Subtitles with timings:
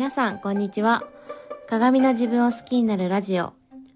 [0.00, 1.04] 皆さん、こんにちは。
[1.68, 3.52] 鏡の自分を好きになるラジオ。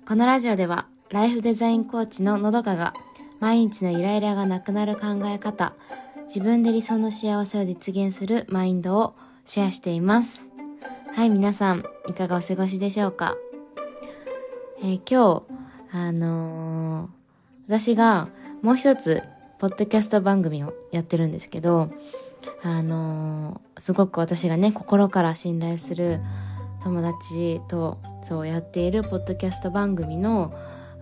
[0.07, 2.93] このラジオでは、ライフデザインコーチののどかが、
[3.41, 5.73] 毎日のイライラがなくなる考え方、
[6.27, 9.15] 自分で理想の幸せを実現するマインドを
[9.47, 10.53] シェアしています。
[11.15, 13.35] はい、皆さん、いかがお過ごしでしょうか？
[14.83, 15.43] えー今
[15.91, 18.29] 日、あのー私が
[18.61, 19.23] もう一つ、
[19.59, 21.89] ポッドキャスト番組をやってるんですけど、
[22.63, 26.21] あのーすごく私がね、心から信頼する
[26.83, 30.55] 友達と、そうやっているポッドキャスト番組の、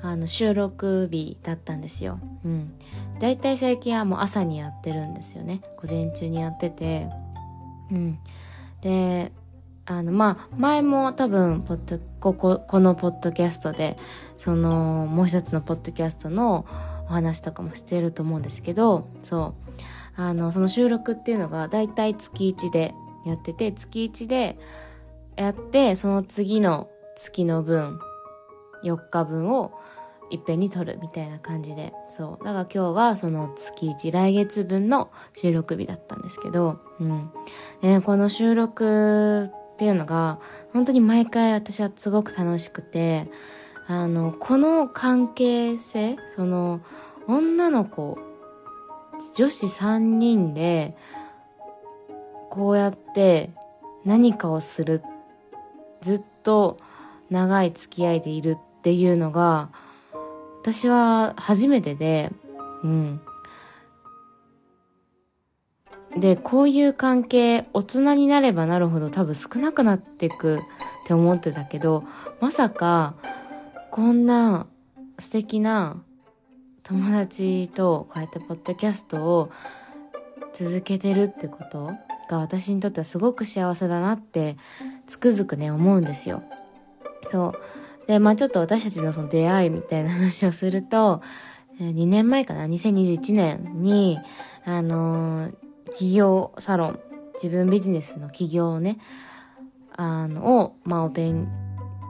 [0.03, 2.19] あの、収録日だったんですよ。
[2.45, 2.73] うん。
[3.21, 5.61] だいたい最近はもう朝にやってるんですよね。
[5.77, 7.09] 午前中にやってて。
[7.91, 8.19] うん。
[8.81, 9.33] で、
[9.87, 13.97] あの、まあ、前も多分、ポッド、ここ、このポッドキャストで、
[14.39, 16.67] その、もう一つのポッドキャストの
[17.09, 19.73] お話とかもしてると思うんですけど、そう。
[20.17, 22.95] あの、その収録っていうのが、だいたい月1で
[23.25, 24.59] やってて、月1で
[25.37, 27.99] やって、その次の月の分、
[28.85, 29.73] 4日分を
[30.31, 32.45] いっぺんに撮るみたいな感じで、そう。
[32.45, 37.31] だから今日がその月1、来月分の収録日だったんですけど、うん。
[37.83, 40.41] ね、この収録っていうのが、
[40.73, 43.31] 本当に毎回私はすごく楽しくて、
[43.87, 46.81] あの、この関係性、その、
[47.27, 48.19] 女の子、
[49.35, 50.97] 女子3人で、
[52.51, 53.51] こうやって
[54.05, 55.03] 何かをする、
[56.01, 56.79] ずっと
[57.31, 59.71] 長い付き合いでいるっていうのが、
[60.61, 62.31] 私は初めてで、
[62.85, 63.21] うん。
[66.17, 70.61] で、こういう関係、大人になればなるほど多分少なくなっていくっ
[71.07, 72.05] て思ってたけど、
[72.41, 73.15] まさか、
[73.91, 74.67] こんな
[75.19, 75.97] 素敵な
[76.85, 79.51] 友達とこうやってポッドキャストを
[80.55, 81.93] 続けてるってこと
[82.29, 84.57] が私にとってはすごく幸せだなって
[85.07, 86.43] つくづくね思うんですよ。
[87.29, 87.55] そ
[88.05, 88.07] う。
[88.07, 91.23] で、まあちょっと私たちのその出会いみたいな話をすると、
[91.79, 94.19] 2年前かな ?2021 年に、
[94.65, 95.55] あのー
[95.93, 97.01] 企業サロン、
[97.35, 98.99] 自分ビジネスの起業をね、
[99.95, 101.49] あの、を、まあお勉、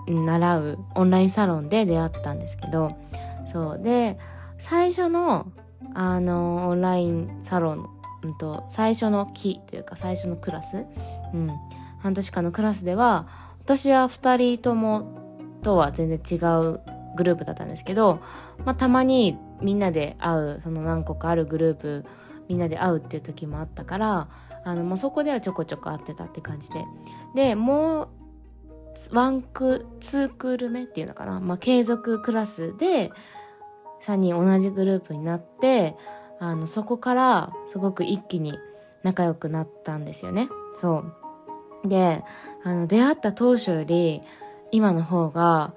[0.07, 2.97] 習うオンラインサロンで出会ったんですけど、
[3.45, 3.83] そう。
[3.83, 4.19] で、
[4.63, 5.51] 最初の、
[5.93, 7.89] あの、オンラインサロン、
[8.23, 10.87] うんと、最初の期というか最初のクラス、
[11.35, 11.51] うん、
[11.99, 13.27] 半年間のクラスでは、
[13.65, 16.81] 私は二人ともとは全然違う
[17.17, 18.21] グループだったんですけど、
[18.65, 22.05] まあ、たまにみんなで会う、その何個かあるグループ、
[22.49, 24.29] みんなで会うっていう時もあったから、
[24.65, 26.85] あの、もうそこではちょこちょこ会ってたって感じで。
[27.35, 28.09] で、もう、
[29.11, 31.41] ワンク、ツークール目っていうのかな。
[31.41, 33.11] まあ、継続クラスで、
[34.03, 35.97] 3人同じグループになって、
[36.39, 38.59] あの、そこから、すごく一気に
[39.03, 40.49] 仲良くなったんですよね。
[40.75, 41.05] そ
[41.85, 41.89] う。
[41.89, 42.25] で、
[42.65, 44.23] あの、出会った当初より、
[44.71, 45.75] 今の方が、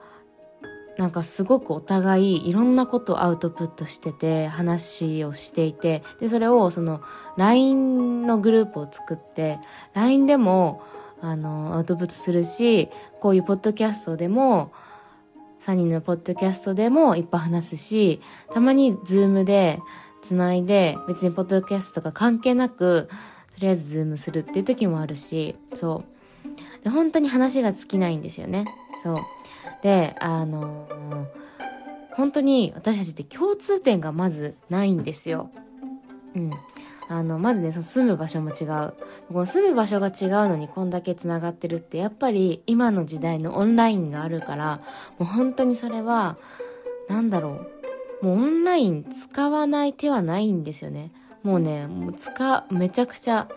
[0.98, 7.02] なんかすごくお互いいろんなことをアウトプットしてて、話をしていて、で、それをその
[7.38, 9.60] LINE のグループを作って、
[9.94, 10.82] LINE でも、
[11.22, 14.72] あの、アウトプットするし、こういうポッドキャストでも、
[15.66, 18.22] 3人のポッドキャストでもいっぱい話すし、
[18.54, 19.80] たまにズームで
[20.22, 23.10] 繋いで、別にポッドキャストとか関係なく、
[23.56, 26.04] とりあえずズームするっていう時もあるし、そ
[26.82, 26.84] う。
[26.84, 28.66] で、本当に話が尽きないんですよね。
[29.02, 29.20] そう。
[29.82, 31.46] で、あのー
[32.16, 35.50] 本当に私たちって共通点がまずないんですよ。
[36.34, 36.52] うん。
[37.08, 38.94] あの、まずね、その住む場所も違う。
[39.28, 44.82] この住む場所が違うのにこんだけ繋がってるって、やっぱり今の時代のオンラインがあるから、
[45.20, 46.38] もう本当にそれは、
[47.08, 47.66] なんだろ
[48.22, 48.26] う。
[48.26, 51.12] もうオンライン使わない手はないんですよね。
[51.44, 53.48] もうね、もう使、めちゃくちゃ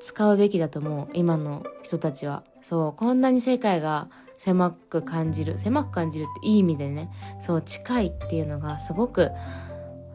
[0.00, 1.08] 使うべきだと思う。
[1.12, 2.42] 今の人たちは。
[2.62, 5.56] そう、こんなに世界が狭く感じる。
[5.58, 7.10] 狭く感じるっていい意味でね。
[7.40, 9.30] そう、近いっていうのがすごく、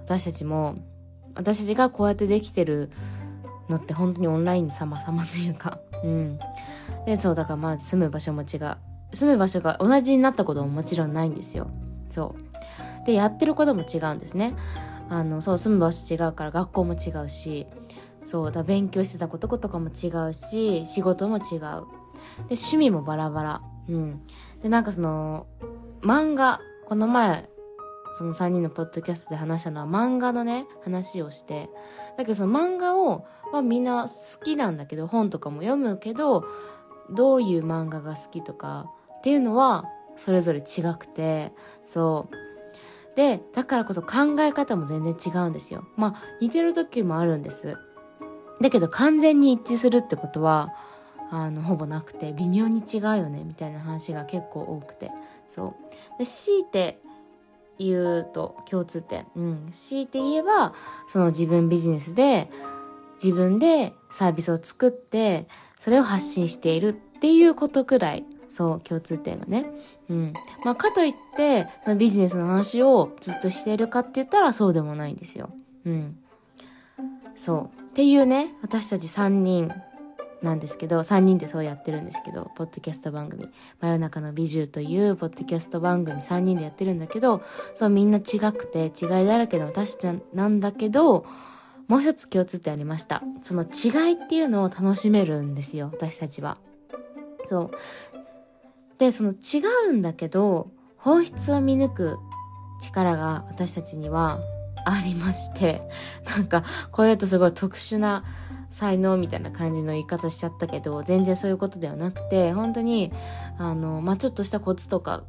[0.03, 0.75] 私たちも、
[1.35, 2.91] 私たちがこうやってできてる
[3.69, 5.79] のって本当にオンライン様々というか。
[6.03, 6.39] うん。
[7.05, 8.77] で、そう、だからまあ住む場所も違う。
[9.13, 11.67] 住む場所が同じになったことももちろんないんですよ。
[12.09, 12.35] そ
[13.03, 13.05] う。
[13.05, 14.55] で、やってることも違うんですね。
[15.09, 17.67] あの、そう、住む場所違うから学校も違うし、
[18.25, 21.41] そうだ、勉強してたこととかも違うし、仕事も違う。
[22.47, 23.61] で、趣味もバラバラ。
[23.89, 24.21] うん。
[24.61, 25.47] で、なんかその、
[26.01, 27.49] 漫画、この前、
[28.13, 31.69] その3人のポッドキャストで話したのは漫画のね、話をして、
[32.17, 36.45] だけどその漫画を、まあみんな好きなんだけど、本とかも読むけど、
[37.09, 38.87] どういう漫画が好きとか
[39.19, 39.85] っていうのは、
[40.17, 41.53] それぞれ違くて、
[41.83, 43.15] そう。
[43.15, 45.85] で、だからこそ考え方も全然違うんですよ。
[45.97, 47.77] まあ、似てる時もあるんです。
[48.61, 50.69] だけど完全に一致するってことは、
[51.31, 55.11] あのほぼなくて微妙に違うよねみたいな話が結構多くて
[55.47, 55.75] そ
[56.15, 56.99] うで強いて
[57.85, 59.27] 言うと共通点。
[59.35, 59.69] うん。
[59.71, 60.73] 強いて言えば
[61.07, 62.49] その自分ビジネスで
[63.23, 65.47] 自分でサービスを作って
[65.79, 69.65] それを発信しているっていうことくらいそう共通点がね。
[70.09, 70.33] うん。
[70.65, 75.51] まあかといってそのビジネスの話をずっとしているかって言ったらそうでもないんですよ。
[75.85, 76.17] うん。
[77.35, 77.81] そう。
[77.81, 79.71] っていうね私たち3人
[80.41, 83.47] なんですけど3人でそうやってるんですけどポッドキャスト番組
[83.79, 87.41] 「真夜中の美獣」というポッドキャスト番組3人でやってるんだけど
[87.75, 91.25] そうみんな違くて違いだらけの私ちなんだけど
[91.87, 93.21] もう一つ共通点ありました。
[93.41, 96.57] その違いっていうのを楽しめるんですよ私たちは。
[97.47, 97.71] そう。
[98.97, 102.19] でその違うんだけど本質を見抜く
[102.79, 104.39] 力が私たちには
[104.85, 105.81] ありまして
[106.25, 108.23] なんかこういうとすごい特殊な
[108.71, 113.11] 才能みたいな感じの言い方しちゃったけど、全然そういうことではなくて、本当に、
[113.57, 115.23] あの、まあ、ちょっとしたコツとか、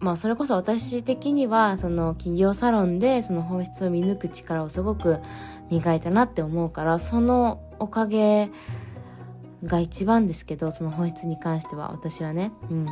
[0.00, 5.20] まあ、それこそ私的には、その企業サロンでその本質を見抜く力をすごく
[5.70, 8.50] 磨いたなって思うから、そのおかげ
[9.64, 12.52] が一番ですけど、その本質に関しては、私はね。
[12.70, 12.86] うん。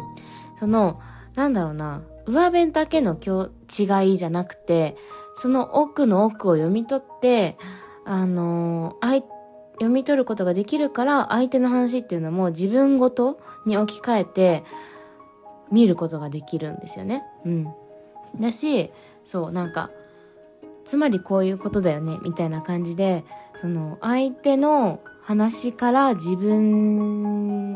[0.59, 1.01] その、
[1.35, 4.97] なんだろうな、上辺だけの違いじゃなくて、
[5.35, 7.57] その奥の奥を読み取って、
[8.05, 9.23] あの、相
[9.81, 14.65] 読み取ることができるから相手の話っていうのも自分ごとに置き換えて
[15.73, 17.25] 見ることができるんですよね。
[17.45, 17.75] うん。
[18.39, 18.93] だし、
[19.25, 19.91] そうなんか
[20.85, 23.25] つまりこういうことだよねみたいな感じで
[23.61, 27.75] その相手の話から自分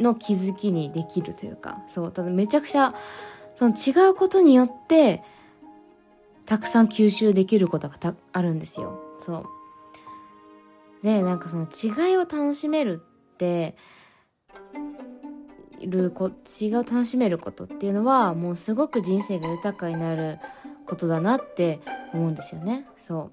[0.00, 2.94] の気づきにできるというかそうただめちゃくちゃ
[3.56, 5.22] その違うことによって
[6.46, 9.44] たくさん吸収できることがあるんですよそう
[11.02, 13.02] でなんかその違いを楽しめる
[13.34, 13.76] って
[15.84, 20.38] るこ違いを楽しめることっていうのはもうすごく人生が豊かになる
[20.86, 21.80] ことだなって
[22.12, 22.86] 思うんですよね。
[22.96, 23.30] そ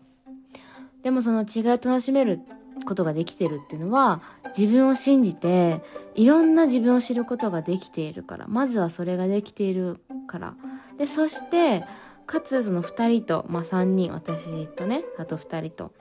[1.02, 1.04] う。
[1.04, 2.40] でもその違いを楽しめる
[2.86, 4.22] ことができてるっていうのは
[4.58, 5.82] 自分を信じて
[6.16, 8.48] いろんな自分を知ることができているから。
[8.48, 10.56] まずはそれができているから。
[10.98, 11.86] でそして
[12.26, 15.92] かつその2人とまあ3人私とねあと2人と。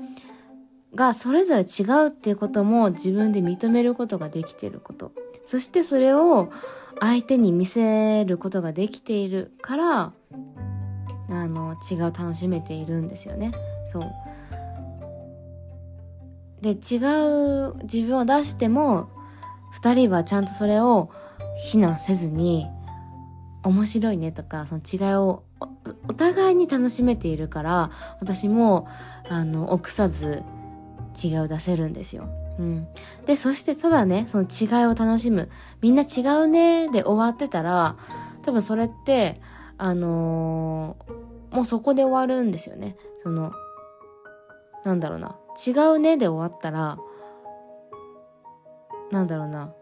[0.95, 5.13] がそれぞれ違うっていうことも自分で認めることができていること。
[5.45, 6.51] そしてそれを
[7.01, 10.13] 相手に見せることができているから、
[11.29, 13.53] あの、違う楽しめているんですよね。
[13.87, 14.03] そう。
[16.61, 16.99] で、違
[17.71, 19.09] う自分を出しても、
[19.73, 21.11] 二人はちゃんとそれを
[21.65, 22.69] 非難せずに、
[23.65, 25.45] 面白いねとか、その違いを
[26.09, 27.91] お互いに楽しめているから、
[28.21, 28.87] 私も、
[29.29, 30.43] あの、臆さず、
[31.13, 32.29] 違いを出せるんですよ。
[32.59, 32.89] うん。
[33.27, 35.49] で、そしてただね、その違いを楽しむ。
[35.81, 37.97] みんな違うねで終わってたら、
[38.43, 39.41] 多分それって、
[39.79, 42.97] あのー、もうそこで終わるんですよね。
[43.23, 43.53] その、
[44.85, 45.37] なんだろうな。
[45.67, 46.99] 違うねで終わったら、
[49.11, 49.73] なんだろうな。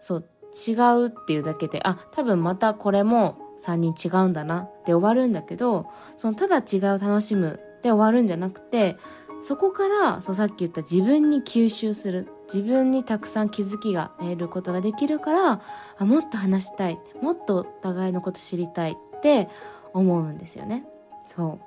[0.00, 0.28] そう、
[0.68, 0.72] 違
[1.04, 5.86] うっていうだけで、あ、多分またこれも3人違うんだなで終わるんだけど、
[6.16, 8.96] そのただ違う楽しむで終わるんじゃなくて、
[9.40, 12.28] そこからそうさっき言った自分に吸収する。
[12.52, 15.60] 自分にたくさん気づきが得ることができるから
[15.98, 16.98] あもっと話したい。
[17.20, 19.48] もっとお互いのこと知りたいって
[19.92, 20.84] 思うんですよね。
[21.24, 21.66] そう。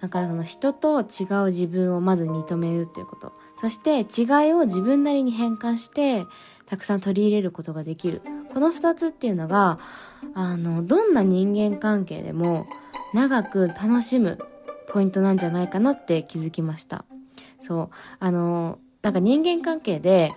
[0.00, 3.32] だからその人と違う自分をまず認めるっていうこと。
[3.56, 6.26] そして違いを自分なりに変換して
[6.66, 8.22] たくさん取り入れることができる。
[8.52, 9.78] この二つっていうのが
[10.34, 12.66] あのどんな人間関係でも
[13.14, 14.38] 長く楽しむ
[14.94, 17.04] ポイントなんじゃないかなって気づきました。
[17.60, 17.96] そう。
[18.20, 20.32] あの、なんか人間関係で、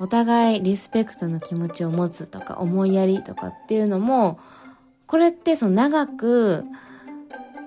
[0.00, 4.40] お互いリスペクトの気持ちを持つとか、思いやりとかっていうのも、
[5.06, 6.64] これってその長く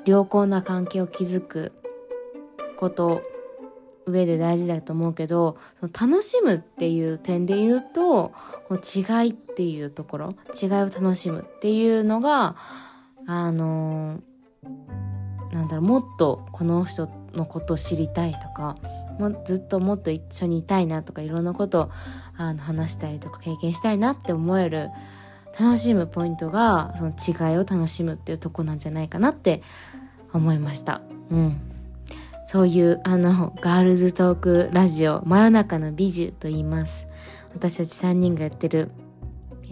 [0.05, 1.71] 良好な関係を築く
[2.75, 3.21] こと
[4.07, 8.31] 上で大事だと思うけど、その楽しむっていう点で言うと、
[8.67, 12.55] こう違いっていうところ、違いを楽しむっていうのが、
[13.27, 14.21] あの
[15.51, 18.77] なんだろうもっとこの人のことを知りたいとか
[19.19, 21.91] もずっともっと一緒にいたいなとかいろんなことを
[22.37, 24.89] あの話したりとか経験したいなって思える
[25.59, 29.61] 楽しむポイントがその違いを楽しむっていうとこなんじゃないかなって
[30.33, 31.01] 思いました。
[31.29, 31.61] うん。
[32.47, 37.07] そういうあのガールズトークラジオ真夜中の美女と言います。
[37.53, 38.91] 私たち3人がやってる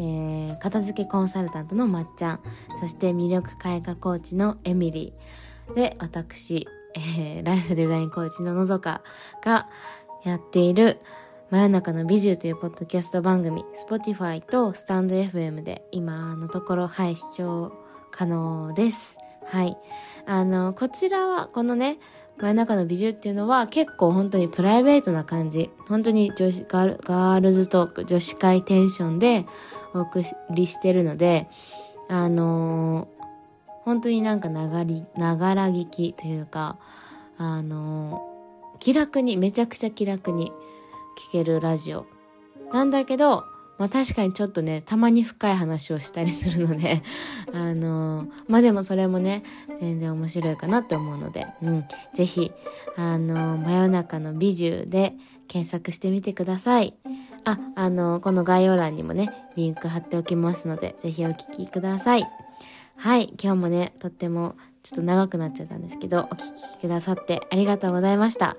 [0.02, 2.40] えー、片付けコンサルタントのまっちゃん、
[2.80, 9.02] そして魅力開花コーチのエミリー、で、私、えー、 ライフデザインコーチののどか
[9.44, 9.68] が
[10.24, 11.00] やっている、
[11.50, 17.72] 真夜中の美獣というポッドキャスト番組、Spotify とスタンド FM で今のところ、はい、視聴
[18.12, 19.18] 可能です。
[19.46, 19.78] はい。
[20.28, 21.98] あの、こちらは、このね、
[22.38, 25.70] 真夜中の美獣っていうのは結構本当にプライベートな感じ。
[25.88, 29.46] 本当に女子ガール、ガールズトーク、女子会テンションで
[29.94, 31.50] お送りしてるので、
[32.08, 33.19] あのー、
[33.84, 36.78] 本当になんかながり、ながら聞きというか、
[37.38, 38.26] あの、
[38.80, 40.52] 気楽に、めちゃくちゃ気楽に
[41.30, 42.06] 聞けるラジオ。
[42.72, 43.44] なんだけど、
[43.78, 47.02] まあ確かにちょっとね、たまに深い話をしたりするので
[47.54, 49.44] あの、まあでもそれもね、
[49.80, 52.52] 全然面白いかなって思うので、うん、ぜひ、
[52.98, 55.16] あの、真夜中の美獣で
[55.48, 56.94] 検索してみてください。
[57.46, 62.28] あ、あの、この概要欄にもね、リンク貼っておきますので、ぜひお聞きください。
[63.00, 66.38] はい、今日もね、とってもちょっと長くなっちゃったんですけど、お聞
[66.80, 68.58] きくださってありがとうございました。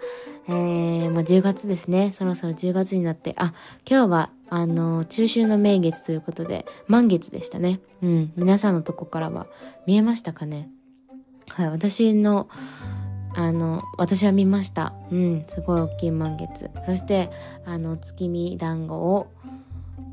[0.49, 2.11] えー、まあ、10月ですね。
[2.13, 3.53] そろそろ10月になって、あ、
[3.87, 7.81] 今日はあの、中秋の名月ということで、満月でしたね。
[8.03, 8.33] うん。
[8.35, 9.47] 皆さんのとこからは
[9.87, 10.71] 見えましたかね？
[11.49, 12.49] はい、私の、
[13.35, 14.95] あの、私は見ました。
[15.13, 16.71] うん、すごい大きい満月。
[16.87, 17.31] そして、
[17.67, 19.31] あの、月見団子を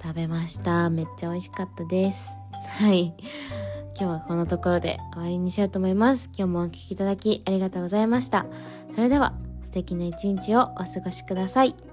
[0.04, 0.90] 食べました。
[0.90, 2.36] めっちゃ美味しかったです。
[2.82, 3.14] はい。
[4.00, 6.30] 今日はこのところで終わりにしようと思います。
[6.38, 8.46] 今日もお聴きいただきありがとうございました。
[8.92, 11.87] それでは、素敵な一日をお過ごしください。